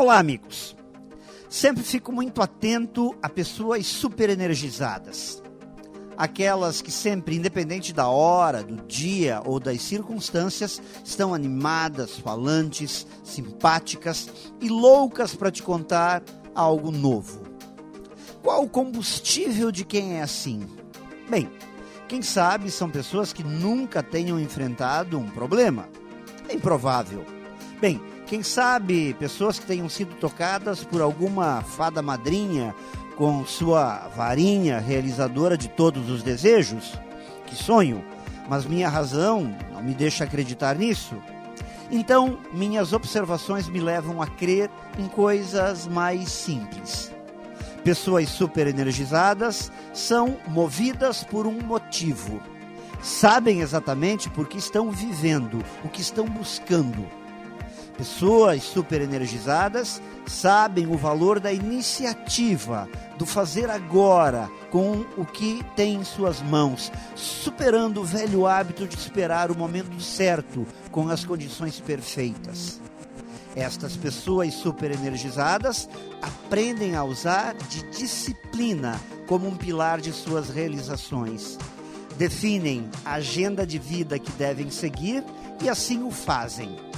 Olá, 0.00 0.18
amigos. 0.18 0.74
Sempre 1.46 1.84
fico 1.84 2.10
muito 2.10 2.40
atento 2.40 3.14
a 3.22 3.28
pessoas 3.28 3.86
super 3.86 4.30
energizadas. 4.30 5.42
Aquelas 6.16 6.80
que 6.80 6.90
sempre, 6.90 7.36
independente 7.36 7.92
da 7.92 8.08
hora, 8.08 8.62
do 8.62 8.76
dia 8.86 9.42
ou 9.44 9.60
das 9.60 9.82
circunstâncias, 9.82 10.80
estão 11.04 11.34
animadas, 11.34 12.16
falantes, 12.18 13.06
simpáticas 13.22 14.30
e 14.58 14.70
loucas 14.70 15.34
para 15.34 15.50
te 15.50 15.62
contar 15.62 16.22
algo 16.54 16.90
novo. 16.90 17.42
Qual 18.42 18.64
o 18.64 18.70
combustível 18.70 19.70
de 19.70 19.84
quem 19.84 20.14
é 20.14 20.22
assim? 20.22 20.66
Bem, 21.28 21.46
quem 22.08 22.22
sabe 22.22 22.70
são 22.70 22.88
pessoas 22.88 23.34
que 23.34 23.44
nunca 23.44 24.02
tenham 24.02 24.40
enfrentado 24.40 25.18
um 25.18 25.28
problema. 25.28 25.90
É 26.48 26.54
improvável. 26.54 27.22
Bem, 27.82 28.00
quem 28.30 28.44
sabe 28.44 29.12
pessoas 29.14 29.58
que 29.58 29.66
tenham 29.66 29.88
sido 29.88 30.14
tocadas 30.14 30.84
por 30.84 31.02
alguma 31.02 31.62
fada 31.62 32.00
madrinha 32.00 32.72
com 33.16 33.44
sua 33.44 34.06
varinha 34.14 34.78
realizadora 34.78 35.58
de 35.58 35.66
todos 35.66 36.08
os 36.08 36.22
desejos? 36.22 36.96
Que 37.44 37.56
sonho! 37.56 38.04
Mas 38.48 38.64
minha 38.64 38.88
razão 38.88 39.52
não 39.72 39.82
me 39.82 39.94
deixa 39.94 40.22
acreditar 40.22 40.76
nisso. 40.76 41.16
Então, 41.90 42.38
minhas 42.52 42.92
observações 42.92 43.68
me 43.68 43.80
levam 43.80 44.22
a 44.22 44.28
crer 44.28 44.70
em 44.96 45.08
coisas 45.08 45.88
mais 45.88 46.28
simples. 46.30 47.12
Pessoas 47.82 48.28
super 48.28 48.68
energizadas 48.68 49.72
são 49.92 50.36
movidas 50.46 51.24
por 51.24 51.48
um 51.48 51.60
motivo. 51.60 52.40
Sabem 53.02 53.60
exatamente 53.60 54.30
por 54.30 54.46
que 54.46 54.56
estão 54.56 54.88
vivendo, 54.92 55.64
o 55.82 55.88
que 55.88 56.00
estão 56.00 56.26
buscando 56.26 57.19
Pessoas 58.00 58.62
super 58.62 59.02
energizadas 59.02 60.00
sabem 60.26 60.86
o 60.86 60.96
valor 60.96 61.38
da 61.38 61.52
iniciativa, 61.52 62.88
do 63.18 63.26
fazer 63.26 63.68
agora 63.68 64.50
com 64.70 65.04
o 65.18 65.26
que 65.26 65.62
tem 65.76 65.96
em 65.96 66.04
suas 66.04 66.40
mãos, 66.40 66.90
superando 67.14 68.00
o 68.00 68.04
velho 68.04 68.46
hábito 68.46 68.86
de 68.86 68.96
esperar 68.96 69.50
o 69.50 69.54
momento 69.54 70.00
certo 70.00 70.66
com 70.90 71.10
as 71.10 71.26
condições 71.26 71.78
perfeitas. 71.78 72.80
Estas 73.54 73.98
pessoas 73.98 74.54
super 74.54 74.92
energizadas 74.92 75.86
aprendem 76.22 76.94
a 76.94 77.04
usar 77.04 77.52
de 77.52 77.82
disciplina 77.90 78.98
como 79.26 79.46
um 79.46 79.54
pilar 79.54 80.00
de 80.00 80.10
suas 80.10 80.48
realizações. 80.48 81.58
Definem 82.16 82.88
a 83.04 83.16
agenda 83.16 83.66
de 83.66 83.78
vida 83.78 84.18
que 84.18 84.32
devem 84.32 84.70
seguir 84.70 85.22
e 85.62 85.68
assim 85.68 86.02
o 86.02 86.10
fazem 86.10 86.88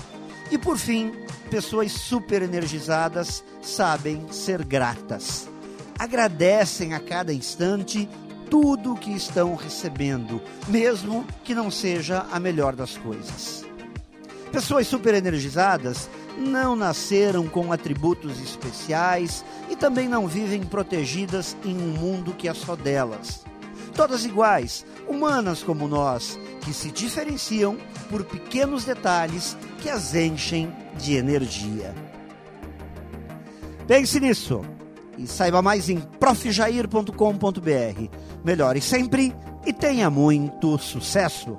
e 0.53 0.59
por 0.59 0.77
fim, 0.77 1.13
pessoas 1.51 1.93
super 1.93 2.43
energizadas 2.43 3.43
sabem 3.63 4.31
ser 4.31 4.63
gratas. 4.63 5.49
Agradecem 5.99 6.93
a 6.93 7.01
cada 7.01 7.33
instante 7.33 8.07
tudo 8.51 8.93
o 8.93 8.97
que 8.99 9.13
estão 9.13 9.55
recebendo, 9.55 10.43
mesmo 10.69 11.27
que 11.43 11.55
não 11.55 11.71
seja 11.71 12.27
a 12.31 12.39
melhor 12.39 12.77
das 12.77 12.99
coisas. 12.99 13.65
Pessoas 14.53 14.87
super 14.87 15.15
energizadas 15.15 16.11
não 16.37 16.77
nasceram 16.77 17.49
com 17.49 17.73
atributos 17.73 18.39
especiais 18.39 19.43
e 19.71 19.77
também 19.77 20.07
não 20.07 20.29
vivem 20.29 20.63
protegidas 20.63 21.57
em 21.65 21.75
um 21.75 21.99
mundo 21.99 22.35
que 22.35 22.47
é 22.47 22.53
só 22.53 22.77
delas. 22.77 23.43
Todas 23.95 24.27
iguais, 24.27 24.85
humanas 25.09 25.63
como 25.63 25.89
nós, 25.89 26.39
que 26.63 26.73
se 26.73 26.91
diferenciam 26.91 27.77
por 28.09 28.25
pequenos 28.25 28.85
detalhes 28.85 29.57
que 29.81 29.91
as 29.91 30.15
enchem 30.15 30.73
de 30.97 31.17
energia. 31.17 31.95
Pense 33.87 34.21
nisso 34.21 34.65
e 35.19 35.27
saiba 35.27 35.61
mais 35.61 35.89
em 35.89 36.01
profjair.com.br. 36.01 37.13
Melhore 38.45 38.81
sempre 38.81 39.35
e 39.67 39.73
tenha 39.73 40.09
muito 40.09 40.79
sucesso! 40.79 41.59